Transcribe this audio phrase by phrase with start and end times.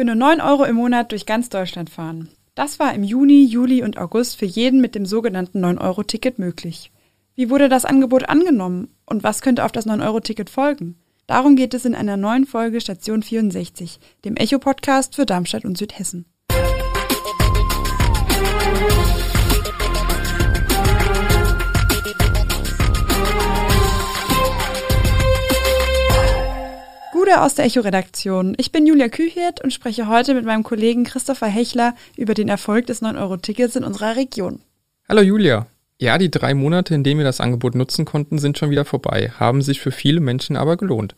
[0.00, 2.30] Für nur 9 Euro im Monat durch ganz Deutschland fahren.
[2.54, 6.90] Das war im Juni, Juli und August für jeden mit dem sogenannten 9-Euro-Ticket möglich.
[7.34, 10.96] Wie wurde das Angebot angenommen und was könnte auf das 9-Euro-Ticket folgen?
[11.26, 16.24] Darum geht es in einer neuen Folge Station 64, dem Echo-Podcast für Darmstadt und Südhessen.
[27.30, 28.54] Gude aus der Echo-Redaktion.
[28.56, 32.86] Ich bin Julia Küchert und spreche heute mit meinem Kollegen Christopher Hechler über den Erfolg
[32.86, 34.60] des 9-Euro-Tickets in unserer Region.
[35.08, 35.66] Hallo Julia.
[36.00, 39.30] Ja, die drei Monate, in denen wir das Angebot nutzen konnten, sind schon wieder vorbei,
[39.38, 41.14] haben sich für viele Menschen aber gelohnt.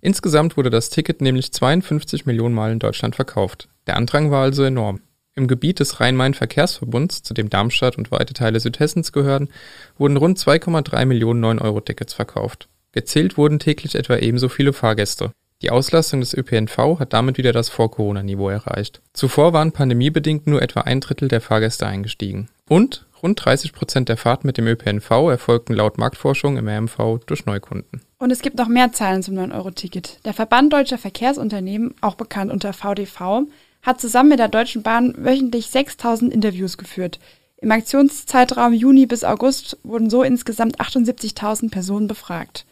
[0.00, 3.68] Insgesamt wurde das Ticket nämlich 52 Millionen Mal in Deutschland verkauft.
[3.86, 5.00] Der Andrang war also enorm.
[5.34, 9.50] Im Gebiet des Rhein-Main-Verkehrsverbunds, zu dem Darmstadt und weite Teile Südhessens gehören,
[9.98, 12.68] wurden rund 2,3 Millionen 9-Euro-Tickets verkauft.
[12.92, 15.32] Gezählt wurden täglich etwa ebenso viele Fahrgäste.
[15.62, 19.02] Die Auslastung des ÖPNV hat damit wieder das Vor-Corona-Niveau erreicht.
[19.12, 22.48] Zuvor waren pandemiebedingt nur etwa ein Drittel der Fahrgäste eingestiegen.
[22.66, 27.44] Und rund 30 Prozent der Fahrten mit dem ÖPNV erfolgten laut Marktforschung im RMV durch
[27.44, 28.00] Neukunden.
[28.18, 30.24] Und es gibt noch mehr Zahlen zum 9-Euro-Ticket.
[30.24, 33.42] Der Verband Deutscher Verkehrsunternehmen, auch bekannt unter VDV,
[33.82, 37.18] hat zusammen mit der Deutschen Bahn wöchentlich 6000 Interviews geführt.
[37.58, 42.64] Im Aktionszeitraum Juni bis August wurden so insgesamt 78.000 Personen befragt.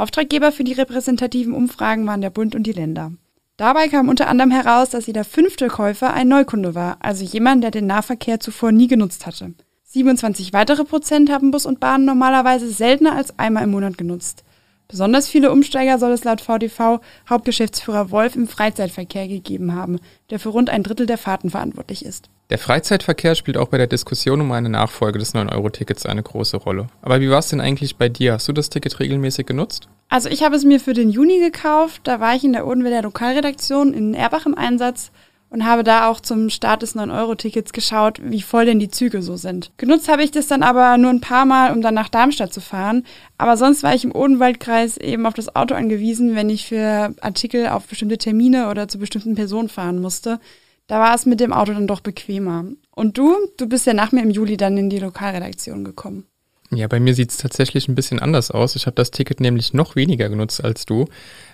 [0.00, 3.12] Auftraggeber für die repräsentativen Umfragen waren der Bund und die Länder.
[3.58, 7.70] Dabei kam unter anderem heraus, dass jeder fünfte Käufer ein Neukunde war, also jemand, der
[7.70, 9.52] den Nahverkehr zuvor nie genutzt hatte.
[9.84, 14.44] 27 weitere Prozent haben Bus und Bahn normalerweise seltener als einmal im Monat genutzt.
[14.88, 20.48] Besonders viele Umsteiger soll es laut VDV Hauptgeschäftsführer Wolf im Freizeitverkehr gegeben haben, der für
[20.48, 22.30] rund ein Drittel der Fahrten verantwortlich ist.
[22.50, 26.88] Der Freizeitverkehr spielt auch bei der Diskussion um eine Nachfolge des 9-Euro-Tickets eine große Rolle.
[27.00, 28.32] Aber wie war es denn eigentlich bei dir?
[28.32, 29.88] Hast du das Ticket regelmäßig genutzt?
[30.08, 32.00] Also ich habe es mir für den Juni gekauft.
[32.04, 35.12] Da war ich in der Odenwälder Lokalredaktion in Erbach im Einsatz
[35.48, 39.36] und habe da auch zum Start des 9-Euro-Tickets geschaut, wie voll denn die Züge so
[39.36, 39.70] sind.
[39.76, 42.60] Genutzt habe ich das dann aber nur ein paar Mal, um dann nach Darmstadt zu
[42.60, 43.04] fahren.
[43.38, 47.68] Aber sonst war ich im Odenwaldkreis eben auf das Auto angewiesen, wenn ich für Artikel
[47.68, 50.40] auf bestimmte Termine oder zu bestimmten Personen fahren musste.
[50.90, 52.64] Da war es mit dem Auto dann doch bequemer.
[52.90, 53.36] Und du?
[53.56, 56.24] Du bist ja nach mir im Juli dann in die Lokalredaktion gekommen.
[56.72, 58.74] Ja, bei mir sieht es tatsächlich ein bisschen anders aus.
[58.74, 61.06] Ich habe das Ticket nämlich noch weniger genutzt als du.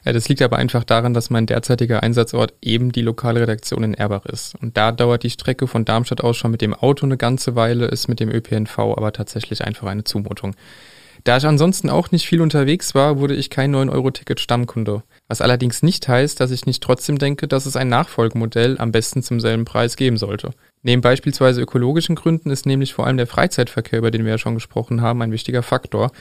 [0.07, 3.93] Äh, das liegt aber einfach daran, dass mein derzeitiger Einsatzort eben die lokale Redaktion in
[3.93, 4.55] Erbach ist.
[4.55, 7.89] Und da dauert die Strecke von Darmstadt aus schon mit dem Auto eine ganze Weile,
[7.89, 10.57] ist mit dem ÖPNV aber tatsächlich einfach eine Zumutung.
[11.25, 15.03] Da ich ansonsten auch nicht viel unterwegs war, wurde ich kein 9-Euro-Ticket Stammkunde.
[15.29, 19.23] Was allerdings nicht heißt, dass ich nicht trotzdem denke, dass es ein Nachfolgemodell am besten
[19.23, 20.51] zum selben Preis geben sollte.
[20.83, 24.55] Neben beispielsweise ökologischen Gründen ist nämlich vor allem der Freizeitverkehr, über den wir ja schon
[24.55, 26.13] gesprochen haben, ein wichtiger Faktor,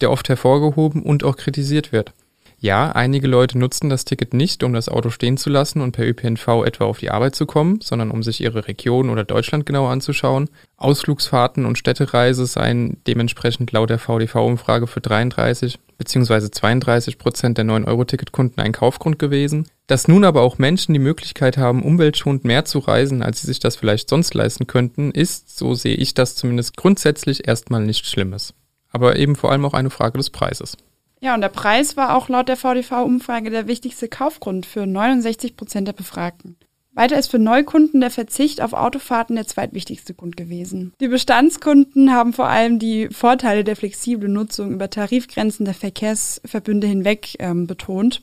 [0.00, 2.14] der oft hervorgehoben und auch kritisiert wird.
[2.58, 6.08] Ja, einige Leute nutzen das Ticket nicht, um das Auto stehen zu lassen und per
[6.08, 9.90] ÖPNV etwa auf die Arbeit zu kommen, sondern um sich ihre Region oder Deutschland genauer
[9.90, 10.48] anzuschauen.
[10.78, 16.50] Ausflugsfahrten und Städtereise seien dementsprechend laut der VDV-Umfrage für 33 bzw.
[16.50, 19.68] 32 Prozent der 9-Euro-Ticketkunden ein Kaufgrund gewesen.
[19.86, 23.60] Dass nun aber auch Menschen die Möglichkeit haben, umweltschonend mehr zu reisen, als sie sich
[23.60, 28.54] das vielleicht sonst leisten könnten, ist, so sehe ich das zumindest grundsätzlich erstmal nichts Schlimmes.
[28.90, 30.76] Aber eben vor allem auch eine Frage des Preises.
[31.20, 35.88] Ja, und der Preis war auch laut der VDV-Umfrage der wichtigste Kaufgrund für 69 Prozent
[35.88, 36.56] der Befragten.
[36.94, 40.92] Weiter ist für Neukunden der Verzicht auf Autofahrten der zweitwichtigste Grund gewesen.
[41.00, 47.34] Die Bestandskunden haben vor allem die Vorteile der flexiblen Nutzung über Tarifgrenzen der Verkehrsverbünde hinweg
[47.40, 48.20] ähm, betont.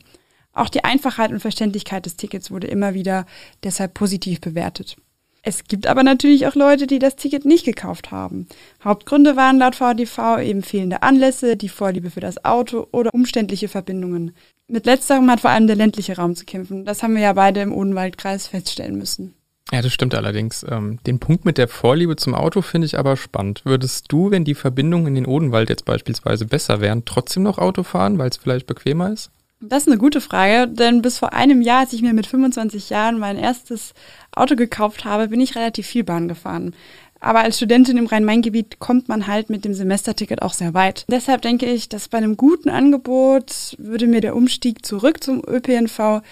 [0.54, 3.26] Auch die Einfachheit und Verständlichkeit des Tickets wurde immer wieder
[3.62, 4.96] deshalb positiv bewertet.
[5.44, 8.46] Es gibt aber natürlich auch Leute, die das Ticket nicht gekauft haben.
[8.84, 14.36] Hauptgründe waren laut VDV eben fehlende Anlässe, die Vorliebe für das Auto oder umständliche Verbindungen.
[14.68, 16.84] Mit letzterem hat vor allem der ländliche Raum zu kämpfen.
[16.84, 19.34] Das haben wir ja beide im Odenwaldkreis feststellen müssen.
[19.72, 20.64] Ja, das stimmt allerdings.
[20.68, 23.62] Ähm, den Punkt mit der Vorliebe zum Auto finde ich aber spannend.
[23.64, 27.82] Würdest du, wenn die Verbindungen in den Odenwald jetzt beispielsweise besser wären, trotzdem noch Auto
[27.82, 29.30] fahren, weil es vielleicht bequemer ist?
[29.64, 32.90] Das ist eine gute Frage, denn bis vor einem Jahr, als ich mir mit 25
[32.90, 33.94] Jahren mein erstes
[34.34, 36.74] Auto gekauft habe, bin ich relativ viel Bahn gefahren.
[37.22, 41.04] Aber als Studentin im Rhein-Main-Gebiet kommt man halt mit dem Semesterticket auch sehr weit.
[41.08, 46.22] Deshalb denke ich, dass bei einem guten Angebot würde mir der Umstieg zurück zum ÖPNV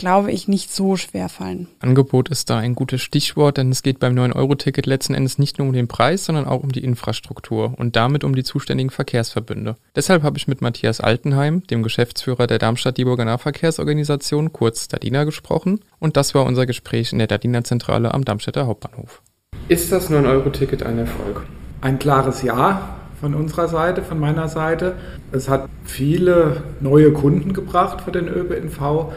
[0.00, 1.68] glaube ich, nicht so schwer fallen.
[1.78, 5.68] Angebot ist da ein gutes Stichwort, denn es geht beim 9-Euro-Ticket letzten Endes nicht nur
[5.68, 9.76] um den Preis, sondern auch um die Infrastruktur und damit um die zuständigen Verkehrsverbünde.
[9.94, 16.16] Deshalb habe ich mit Matthias Altenheim, dem Geschäftsführer der Darmstadt-Dieburger Nahverkehrsorganisation, kurz Dadina, gesprochen und
[16.16, 19.20] das war unser Gespräch in der Dadina-Zentrale am Darmstädter Hauptbahnhof.
[19.70, 21.42] Ist das 9-Euro-Ticket ein Erfolg?
[21.80, 24.96] Ein klares Ja von unserer Seite, von meiner Seite.
[25.30, 29.12] Es hat viele neue Kunden gebracht für den ÖPNV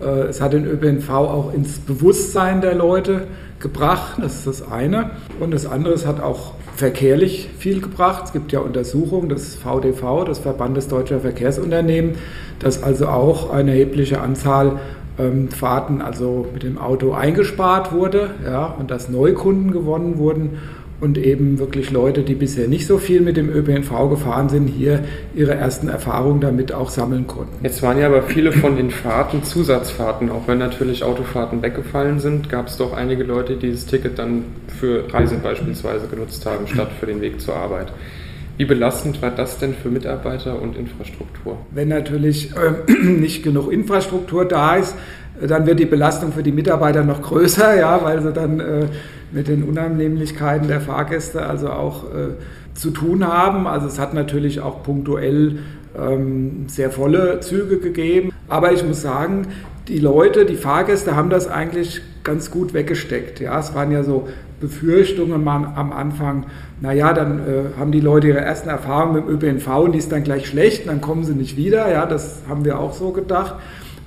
[0.00, 3.26] Äh, es hat den ÖPNV auch ins Bewusstsein der Leute
[3.58, 5.10] gebracht, das ist das eine.
[5.40, 8.26] Und das andere, es hat auch verkehrlich viel gebracht.
[8.26, 12.12] Es gibt ja Untersuchungen des VDV, des Verbandes Deutscher Verkehrsunternehmen,
[12.60, 14.78] dass also auch eine erhebliche Anzahl
[15.18, 20.58] ähm, Fahrten also mit dem Auto eingespart wurde ja, und dass Neukunden gewonnen wurden
[21.00, 25.04] und eben wirklich Leute, die bisher nicht so viel mit dem ÖPNV gefahren sind, hier
[25.34, 27.52] ihre ersten Erfahrungen damit auch sammeln konnten.
[27.62, 32.48] Jetzt waren ja aber viele von den Fahrten Zusatzfahrten, auch wenn natürlich Autofahrten weggefallen sind,
[32.48, 36.90] gab es doch einige Leute, die dieses Ticket dann für Reisen beispielsweise genutzt haben, statt
[36.98, 37.92] für den Weg zur Arbeit.
[38.56, 41.58] Wie belastend war das denn für Mitarbeiter und Infrastruktur?
[41.70, 44.94] Wenn natürlich äh, nicht genug Infrastruktur da ist,
[45.40, 48.86] dann wird die Belastung für die Mitarbeiter noch größer, ja, weil sie dann äh,
[49.32, 53.66] mit den Unannehmlichkeiten der Fahrgäste also auch äh, zu tun haben.
[53.66, 55.58] Also es hat natürlich auch punktuell
[55.98, 58.32] ähm, sehr volle Züge gegeben.
[58.48, 59.48] Aber ich muss sagen,
[59.88, 63.40] die Leute, die Fahrgäste haben das eigentlich ganz gut weggesteckt.
[63.40, 64.28] Ja, es waren ja so
[64.60, 66.46] Befürchtungen am Anfang,
[66.80, 70.12] naja, dann äh, haben die Leute ihre ersten Erfahrungen mit dem ÖPNV und die ist
[70.12, 71.90] dann gleich schlecht, dann kommen sie nicht wieder.
[71.90, 73.54] Ja, das haben wir auch so gedacht.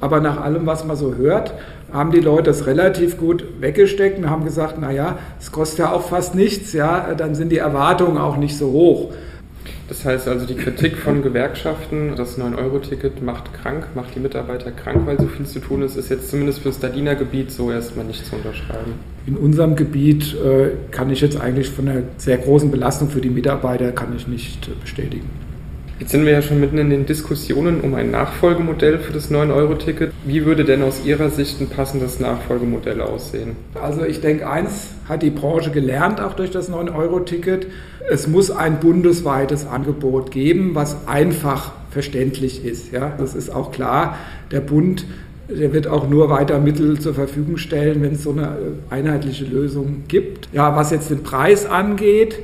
[0.01, 1.53] Aber nach allem, was man so hört,
[1.91, 6.03] haben die Leute das relativ gut weggesteckt und haben gesagt, naja, es kostet ja auch
[6.03, 9.13] fast nichts, ja, dann sind die Erwartungen auch nicht so hoch.
[9.89, 15.07] Das heißt also, die Kritik von Gewerkschaften, das 9-Euro-Ticket macht krank, macht die Mitarbeiter krank,
[15.07, 18.05] weil so viel zu tun ist, ist jetzt zumindest für das Dadiner Gebiet so erstmal
[18.05, 18.93] nicht zu unterschreiben.
[19.25, 23.31] In unserem Gebiet äh, kann ich jetzt eigentlich von einer sehr großen Belastung für die
[23.31, 25.27] Mitarbeiter kann ich nicht äh, bestätigen.
[25.99, 30.13] Jetzt sind wir ja schon mitten in den Diskussionen um ein Nachfolgemodell für das 9-Euro-Ticket.
[30.25, 33.57] Wie würde denn aus Ihrer Sicht ein passendes Nachfolgemodell aussehen?
[33.73, 37.67] Also ich denke, eins hat die Branche gelernt, auch durch das 9-Euro-Ticket.
[38.09, 42.93] Es muss ein bundesweites Angebot geben, was einfach verständlich ist.
[42.93, 43.11] Ja?
[43.17, 44.17] Das ist auch klar.
[44.51, 45.05] Der Bund
[45.49, 48.55] der wird auch nur weiter Mittel zur Verfügung stellen, wenn es so eine
[48.91, 50.47] einheitliche Lösung gibt.
[50.53, 52.39] Ja, was jetzt den Preis angeht,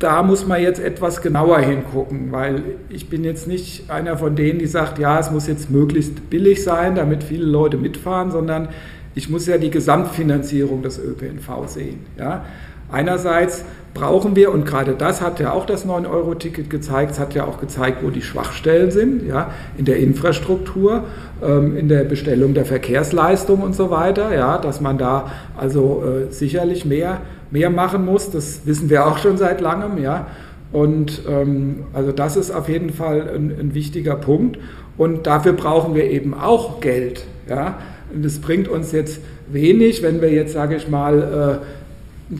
[0.00, 4.58] da muss man jetzt etwas genauer hingucken, weil ich bin jetzt nicht einer von denen,
[4.58, 8.70] die sagt, ja, es muss jetzt möglichst billig sein, damit viele Leute mitfahren, sondern
[9.14, 12.00] ich muss ja die Gesamtfinanzierung des ÖPNV sehen.
[12.18, 12.46] Ja.
[12.90, 13.62] Einerseits
[13.92, 17.60] brauchen wir, und gerade das hat ja auch das 9-Euro-Ticket gezeigt, es hat ja auch
[17.60, 21.04] gezeigt, wo die Schwachstellen sind, ja, in der Infrastruktur,
[21.42, 26.32] ähm, in der Bestellung der Verkehrsleistung und so weiter, ja, dass man da also äh,
[26.32, 27.20] sicherlich mehr
[27.50, 28.30] mehr machen muss.
[28.30, 30.26] Das wissen wir auch schon seit langem, ja.
[30.72, 34.58] Und ähm, also das ist auf jeden Fall ein, ein, wichtiger Punkt.
[34.96, 37.24] Und dafür brauchen wir eben auch Geld.
[37.48, 37.78] Ja?
[38.14, 39.20] Und es bringt uns jetzt
[39.50, 41.79] wenig, wenn wir jetzt, sage ich mal, äh,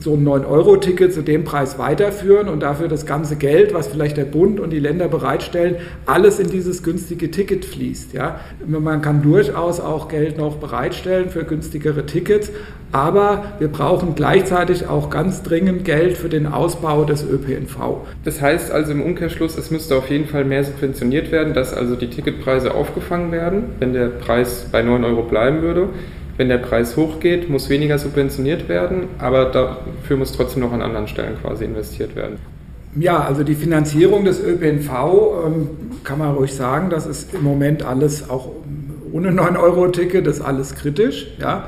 [0.01, 4.25] so ein 9-Euro-Ticket zu dem Preis weiterführen und dafür das ganze Geld, was vielleicht der
[4.25, 5.77] Bund und die Länder bereitstellen,
[6.07, 8.13] alles in dieses günstige Ticket fließt.
[8.13, 8.41] Ja?
[8.67, 12.51] Man kann durchaus auch Geld noch bereitstellen für günstigere Tickets,
[12.93, 18.07] aber wir brauchen gleichzeitig auch ganz dringend Geld für den Ausbau des ÖPNV.
[18.25, 21.97] Das heißt also im Umkehrschluss, es müsste auf jeden Fall mehr subventioniert werden, dass also
[21.97, 25.89] die Ticketpreise aufgefangen werden, wenn der Preis bei 9 Euro bleiben würde
[26.41, 31.07] wenn der Preis hochgeht, muss weniger subventioniert werden, aber dafür muss trotzdem noch an anderen
[31.07, 32.39] Stellen quasi investiert werden.
[32.99, 34.91] Ja, also die Finanzierung des ÖPNV
[35.45, 35.69] ähm,
[36.03, 38.49] kann man ruhig sagen, das ist im Moment alles auch
[39.13, 41.27] ohne 9-Euro-Ticket, das ist alles kritisch.
[41.39, 41.65] Ja.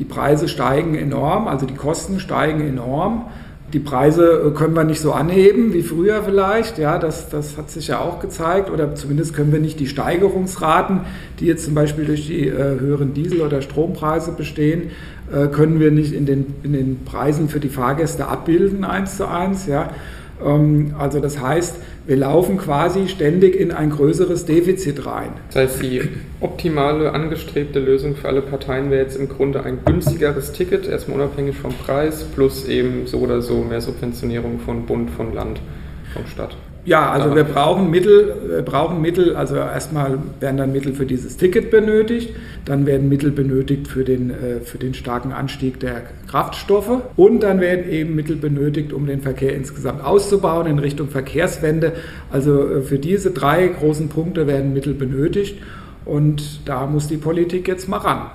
[0.00, 3.26] Die Preise steigen enorm, also die Kosten steigen enorm.
[3.72, 7.70] Die Preise äh, können wir nicht so anheben wie früher vielleicht, ja, das, das hat
[7.70, 8.70] sich ja auch gezeigt.
[8.70, 11.00] Oder zumindest können wir nicht die Steigerungsraten,
[11.40, 14.90] die jetzt zum Beispiel durch die äh, höheren Diesel- oder Strompreise bestehen,
[15.32, 19.28] äh, können wir nicht in den, in den Preisen für die Fahrgäste abbilden, eins zu
[19.28, 19.66] eins.
[19.66, 19.90] Ja.
[20.44, 21.76] Ähm, also das heißt,
[22.06, 25.30] wir laufen quasi ständig in ein größeres Defizit rein.
[25.48, 26.02] Das heißt, die
[26.40, 31.56] optimale angestrebte Lösung für alle Parteien wäre jetzt im Grunde ein günstigeres Ticket, erstmal unabhängig
[31.56, 35.60] vom Preis, plus eben so oder so mehr Subventionierung von Bund, von Land,
[36.14, 36.56] von Stadt.
[36.86, 41.36] Ja, also wir brauchen Mittel, wir brauchen Mittel, also erstmal werden dann Mittel für dieses
[41.36, 42.32] Ticket benötigt,
[42.64, 47.60] dann werden Mittel benötigt für den, äh, für den starken Anstieg der Kraftstoffe und dann
[47.60, 51.94] werden eben Mittel benötigt, um den Verkehr insgesamt auszubauen in Richtung Verkehrswende.
[52.30, 55.60] Also äh, für diese drei großen Punkte werden Mittel benötigt
[56.04, 58.30] und da muss die Politik jetzt mal ran.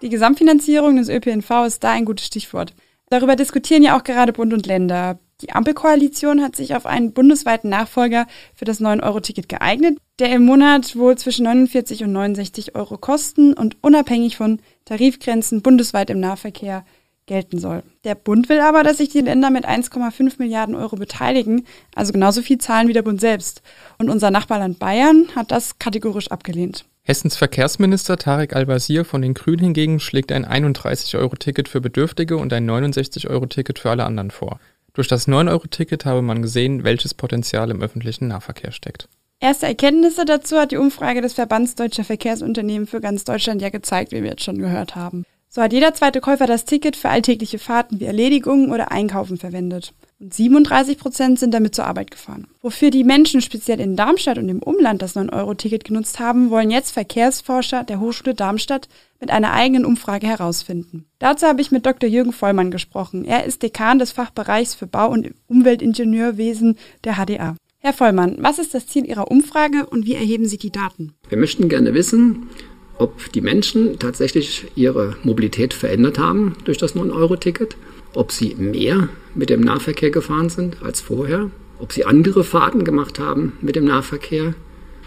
[0.00, 2.72] Die Gesamtfinanzierung des ÖPNV ist da ein gutes Stichwort.
[3.08, 5.18] Darüber diskutieren ja auch gerade Bund und Länder.
[5.42, 10.96] Die Ampelkoalition hat sich auf einen bundesweiten Nachfolger für das 9-Euro-Ticket geeignet, der im Monat
[10.96, 16.84] wohl zwischen 49 und 69 Euro kosten und unabhängig von Tarifgrenzen bundesweit im Nahverkehr
[17.26, 17.82] gelten soll.
[18.04, 22.42] Der Bund will aber, dass sich die Länder mit 1,5 Milliarden Euro beteiligen, also genauso
[22.42, 23.62] viel zahlen wie der Bund selbst.
[23.98, 26.84] Und unser Nachbarland Bayern hat das kategorisch abgelehnt.
[27.02, 32.68] Hessens Verkehrsminister Tarek Al-Wazir von den Grünen hingegen schlägt ein 31-Euro-Ticket für Bedürftige und ein
[32.68, 34.58] 69-Euro-Ticket für alle anderen vor.
[34.92, 39.08] Durch das 9-Euro-Ticket habe man gesehen, welches Potenzial im öffentlichen Nahverkehr steckt.
[39.38, 44.12] Erste Erkenntnisse dazu hat die Umfrage des Verbands Deutscher Verkehrsunternehmen für ganz Deutschland ja gezeigt,
[44.12, 45.24] wie wir jetzt schon gehört haben.
[45.56, 49.94] So hat jeder zweite Käufer das Ticket für alltägliche Fahrten wie Erledigungen oder Einkaufen verwendet.
[50.20, 52.46] Und 37 Prozent sind damit zur Arbeit gefahren.
[52.60, 56.90] Wofür die Menschen speziell in Darmstadt und im Umland das 9-Euro-Ticket genutzt haben, wollen jetzt
[56.90, 61.06] Verkehrsforscher der Hochschule Darmstadt mit einer eigenen Umfrage herausfinden.
[61.20, 62.06] Dazu habe ich mit Dr.
[62.06, 63.24] Jürgen Vollmann gesprochen.
[63.24, 67.56] Er ist Dekan des Fachbereichs für Bau- und Umweltingenieurwesen der HDA.
[67.78, 71.14] Herr Vollmann, was ist das Ziel Ihrer Umfrage und wie erheben Sie die Daten?
[71.30, 72.50] Wir möchten gerne wissen,
[72.98, 77.76] ob die Menschen tatsächlich ihre Mobilität verändert haben durch das 9-Euro-Ticket,
[78.14, 83.18] ob sie mehr mit dem Nahverkehr gefahren sind als vorher, ob sie andere Fahrten gemacht
[83.18, 84.54] haben mit dem Nahverkehr,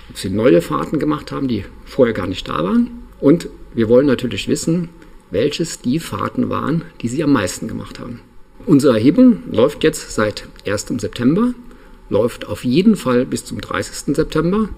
[0.09, 2.91] ob sie neue Fahrten gemacht haben, die vorher gar nicht da waren.
[3.19, 4.89] Und wir wollen natürlich wissen,
[5.31, 8.21] welches die Fahrten waren, die sie am meisten gemacht haben.
[8.65, 10.87] Unsere Erhebung läuft jetzt seit 1.
[10.97, 11.53] September,
[12.09, 14.15] läuft auf jeden Fall bis zum 30.
[14.15, 14.69] September.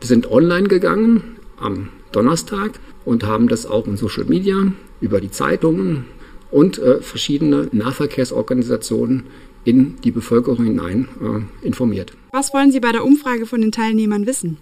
[0.00, 2.72] Wir sind online gegangen am Donnerstag
[3.04, 6.06] und haben das auch in Social Media über die Zeitungen
[6.50, 9.24] und äh, verschiedene Nahverkehrsorganisationen
[9.64, 12.12] in die Bevölkerung hinein äh, informiert.
[12.32, 14.58] Was wollen Sie bei der Umfrage von den Teilnehmern wissen?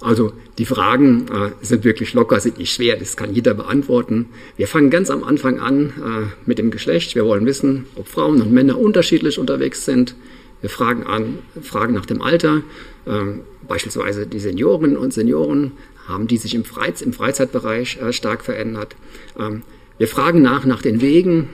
[0.00, 4.26] Also die Fragen äh, sind wirklich locker, sind nicht schwer, das kann jeder beantworten.
[4.56, 7.16] Wir fangen ganz am Anfang an äh, mit dem Geschlecht.
[7.16, 10.14] Wir wollen wissen, ob Frauen und Männer unterschiedlich unterwegs sind.
[10.60, 12.62] Wir fragen, an, fragen nach dem Alter,
[13.06, 13.22] äh,
[13.66, 15.72] beispielsweise die Senioren und Senioren
[16.08, 18.96] haben die sich im, Freiz im Freizeitbereich äh, stark verändert.
[19.38, 19.62] Ähm,
[19.98, 21.48] wir fragen nach, nach den Wegen,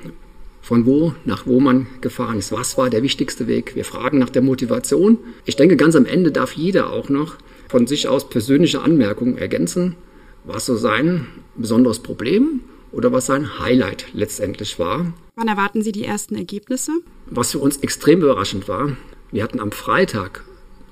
[0.63, 2.53] von wo nach wo man gefahren ist.
[2.53, 3.75] Was war der wichtigste Weg?
[3.75, 5.19] Wir fragen nach der Motivation.
[5.45, 7.37] Ich denke, ganz am Ende darf jeder auch noch
[7.69, 9.97] von sich aus persönliche Anmerkungen ergänzen,
[10.45, 12.61] was so sein besonderes Problem
[12.93, 15.13] oder was sein Highlight letztendlich war.
[15.37, 16.93] Wann erwarten Sie die ersten Ergebnisse?
[17.27, 18.97] Was für uns extrem überraschend war,
[19.33, 20.45] wir hatten am Freitag,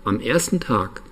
[0.04, 1.02] am ersten Tag,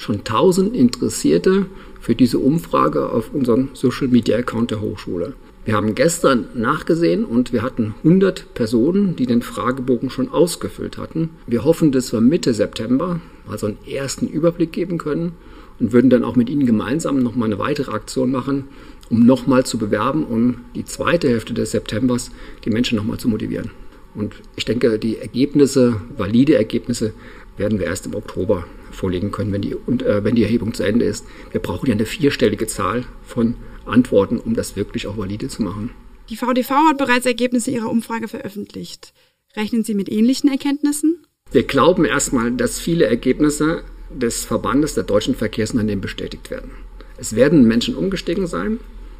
[0.00, 1.66] schon 1000 Interessierte
[2.00, 5.34] für diese Umfrage auf unserem Social Media Account der Hochschule.
[5.66, 11.28] Wir haben gestern nachgesehen und wir hatten 100 Personen, die den Fragebogen schon ausgefüllt hatten.
[11.46, 15.32] Wir hoffen, dass wir Mitte September also einen ersten Überblick geben können
[15.78, 18.64] und würden dann auch mit Ihnen gemeinsam nochmal eine weitere Aktion machen,
[19.10, 22.30] um nochmal zu bewerben, um die zweite Hälfte des Septembers
[22.64, 23.70] die Menschen nochmal zu motivieren.
[24.14, 27.12] Und ich denke, die Ergebnisse, valide Ergebnisse,
[27.60, 30.82] werden wir erst im Oktober vorlegen können, wenn die, und, äh, wenn die Erhebung zu
[30.82, 31.24] Ende ist.
[31.52, 33.54] Wir brauchen ja eine vierstellige Zahl von
[33.86, 35.90] Antworten, um das wirklich auch valide zu machen.
[36.28, 39.12] Die VDV hat bereits Ergebnisse ihrer Umfrage veröffentlicht.
[39.56, 41.26] Rechnen Sie mit ähnlichen Erkenntnissen?
[41.52, 46.70] Wir glauben erstmal, dass viele Ergebnisse des Verbandes der deutschen Verkehrsunternehmen bestätigt werden.
[47.18, 48.78] Es werden Menschen umgestiegen sein.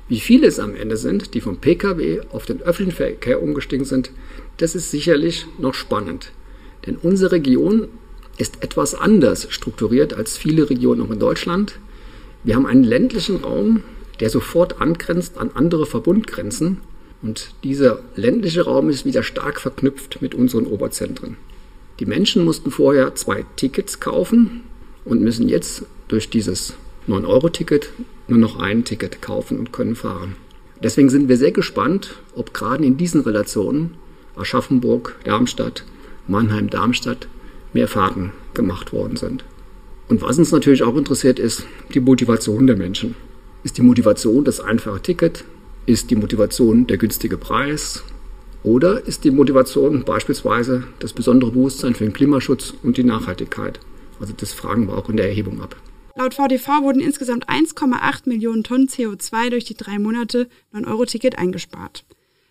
[0.09, 4.11] Wie viele es am Ende sind, die vom Pkw auf den öffentlichen Verkehr umgestiegen sind,
[4.57, 6.33] das ist sicherlich noch spannend.
[6.87, 7.89] Denn unsere Region
[8.41, 11.79] ist etwas anders strukturiert als viele Regionen auch in Deutschland.
[12.43, 13.83] Wir haben einen ländlichen Raum,
[14.19, 16.79] der sofort angrenzt an andere Verbundgrenzen.
[17.23, 21.37] Und dieser ländliche Raum ist wieder stark verknüpft mit unseren Oberzentren.
[21.99, 24.63] Die Menschen mussten vorher zwei Tickets kaufen
[25.05, 26.73] und müssen jetzt durch dieses
[27.09, 27.91] 9-Euro-Ticket
[28.27, 30.37] nur noch ein Ticket kaufen und können fahren.
[30.83, 33.97] Deswegen sind wir sehr gespannt, ob gerade in diesen Relationen
[34.35, 35.85] Aschaffenburg, Darmstadt,
[36.27, 37.29] Mannheim, Darmstadt
[37.73, 39.45] mehr Fahrten gemacht worden sind.
[40.09, 43.15] Und was uns natürlich auch interessiert, ist die Motivation der Menschen.
[43.63, 45.45] Ist die Motivation das einfache Ticket?
[45.87, 48.03] Ist die Motivation der günstige Preis?
[48.63, 53.81] Oder ist die Motivation beispielsweise das besondere Bewusstsein für den Klimaschutz und die Nachhaltigkeit?
[54.19, 55.77] Also das fragen wir auch in der Erhebung ab.
[56.17, 62.05] Laut VDV wurden insgesamt 1,8 Millionen Tonnen CO2 durch die drei Monate 9-Euro-Ticket eingespart.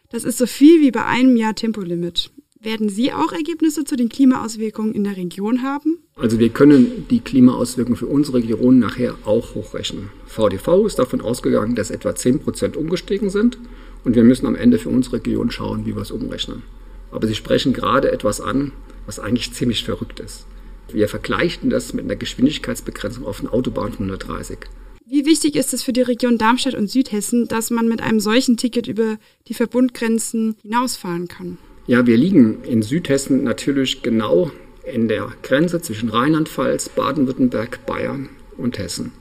[0.10, 2.32] Das ist so viel wie bei einem Jahr Tempolimit.
[2.62, 6.00] Werden Sie auch Ergebnisse zu den Klimaauswirkungen in der Region haben?
[6.16, 10.10] Also wir können die Klimaauswirkungen für unsere Region nachher auch hochrechnen.
[10.26, 13.58] VDV ist davon ausgegangen, dass etwa 10% umgestiegen sind
[14.04, 16.64] und wir müssen am Ende für unsere Region schauen, wie wir es umrechnen.
[17.12, 18.74] Aber Sie sprechen gerade etwas an,
[19.06, 20.46] was eigentlich ziemlich verrückt ist.
[20.92, 24.58] Wir vergleichen das mit einer Geschwindigkeitsbegrenzung auf einer Autobahn von 130.
[25.06, 28.58] Wie wichtig ist es für die Region Darmstadt und Südhessen, dass man mit einem solchen
[28.58, 31.58] Ticket über die Verbundgrenzen hinausfahren kann?
[31.90, 34.52] Ja, wir liegen in Südhessen natürlich genau
[34.84, 39.12] in der Grenze zwischen Rheinland-Pfalz, Baden-Württemberg, Bayern und Hessen.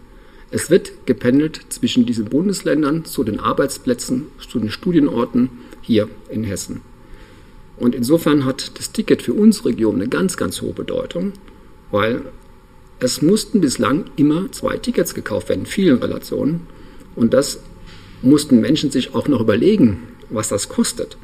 [0.50, 5.48] Es wird gependelt zwischen diesen Bundesländern zu den Arbeitsplätzen, zu den Studienorten
[5.80, 6.82] hier in Hessen.
[7.78, 11.32] Und insofern hat das Ticket für unsere Region eine ganz, ganz hohe Bedeutung,
[11.90, 12.20] weil
[13.00, 16.66] es mussten bislang immer zwei Tickets gekauft werden, in vielen Relationen.
[17.16, 17.60] Und das
[18.20, 21.16] mussten Menschen sich auch noch überlegen, was das kostet.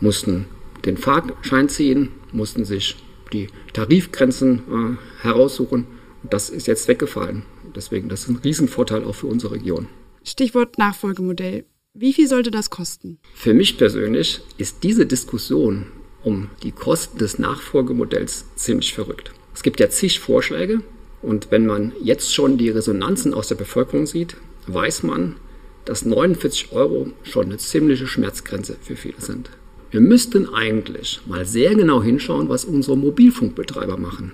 [0.00, 0.46] Mussten
[0.84, 2.96] den Fahrschein ziehen, mussten sich
[3.32, 5.86] die Tarifgrenzen äh, heraussuchen.
[6.22, 7.44] Das ist jetzt weggefallen.
[7.74, 9.86] Deswegen, das ist ein Riesenvorteil auch für unsere Region.
[10.24, 11.64] Stichwort Nachfolgemodell.
[11.94, 13.18] Wie viel sollte das kosten?
[13.34, 15.86] Für mich persönlich ist diese Diskussion
[16.22, 19.32] um die Kosten des Nachfolgemodells ziemlich verrückt.
[19.54, 20.82] Es gibt ja zig Vorschläge
[21.22, 25.36] und wenn man jetzt schon die Resonanzen aus der Bevölkerung sieht, weiß man,
[25.84, 29.50] dass 49 Euro schon eine ziemliche Schmerzgrenze für viele sind.
[29.90, 34.32] Wir müssten eigentlich mal sehr genau hinschauen, was unsere Mobilfunkbetreiber machen.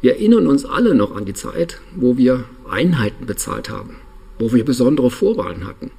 [0.00, 3.96] Wir erinnern uns alle noch an die Zeit, wo wir Einheiten bezahlt haben,
[4.38, 5.90] wo wir besondere Vorwahlen hatten.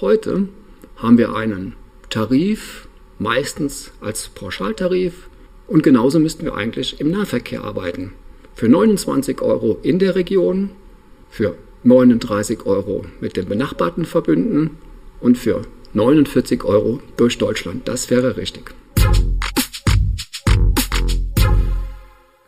[0.00, 0.48] Heute
[0.96, 1.74] haben wir einen
[2.08, 5.28] Tarif, meistens als Pauschaltarif,
[5.66, 8.12] und genauso müssten wir eigentlich im Nahverkehr arbeiten.
[8.54, 10.70] Für 29 Euro in der Region,
[11.30, 14.70] für 39 Euro mit den benachbarten Verbünden
[15.20, 15.62] und für
[15.94, 17.86] 49 Euro durch Deutschland.
[17.86, 18.74] Das wäre richtig.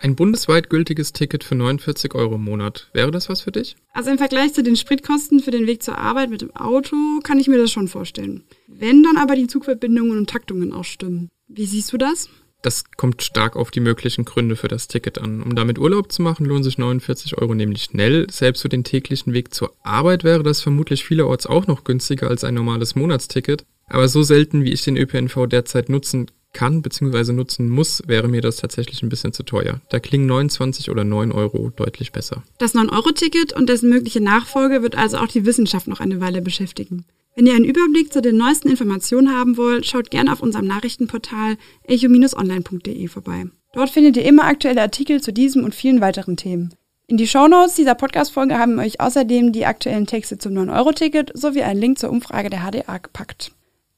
[0.01, 2.91] Ein bundesweit gültiges Ticket für 49 Euro im Monat.
[2.93, 3.77] Wäre das was für dich?
[3.93, 7.39] Also im Vergleich zu den Spritkosten für den Weg zur Arbeit mit dem Auto kann
[7.39, 8.45] ich mir das schon vorstellen.
[8.67, 11.29] Wenn dann aber die Zugverbindungen und Taktungen auch stimmen.
[11.49, 12.29] Wie siehst du das?
[12.65, 15.43] Das kommt stark auf die möglichen Gründe für das Ticket an.
[15.43, 18.27] Um damit Urlaub zu machen, lohnen sich 49 Euro nämlich schnell.
[18.31, 22.43] Selbst für den täglichen Weg zur Arbeit wäre das vermutlich vielerorts auch noch günstiger als
[22.43, 23.67] ein normales Monatsticket.
[23.87, 27.33] Aber so selten, wie ich den ÖPNV derzeit nutzen kann bzw.
[27.33, 29.81] nutzen muss, wäre mir das tatsächlich ein bisschen zu teuer.
[29.91, 32.43] Da klingen 29 oder 9 Euro deutlich besser.
[32.59, 37.05] Das 9-Euro-Ticket und dessen mögliche Nachfolge wird also auch die Wissenschaft noch eine Weile beschäftigen.
[37.37, 41.57] Wenn ihr einen Überblick zu den neuesten Informationen haben wollt, schaut gerne auf unserem Nachrichtenportal
[41.83, 43.47] echo-online.de vorbei.
[43.75, 46.75] Dort findet ihr immer aktuelle Artikel zu diesem und vielen weiteren Themen.
[47.07, 51.63] In die Shownotes dieser Podcast-Folge haben wir euch außerdem die aktuellen Texte zum 9-Euro-Ticket sowie
[51.63, 53.53] einen Link zur Umfrage der HDA gepackt.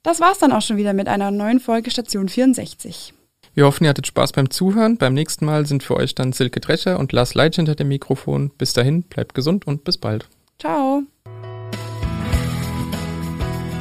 [0.07, 3.13] Das war's dann auch schon wieder mit einer neuen Folge Station 64.
[3.55, 4.99] Wir hoffen, ihr hattet Spaß beim Zuhören.
[4.99, 8.53] Beim nächsten Mal sind für euch dann Silke Drescher und Lars Leitsch hinter dem Mikrofon.
[8.57, 10.29] Bis dahin, bleibt gesund und bis bald.
[10.61, 11.03] Ciao.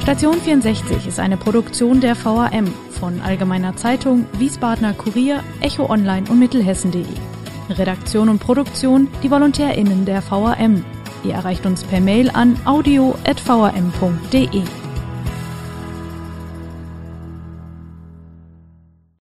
[0.02, 6.40] Station 64 ist eine Produktion der VAM von Allgemeiner Zeitung, Wiesbadener Kurier, Echo Online und
[6.40, 7.04] Mittelhessen.de.
[7.70, 10.84] Redaktion und Produktion die VolontärInnen der VAM.
[11.22, 14.62] Ihr erreicht uns per Mail an audio.vam.de.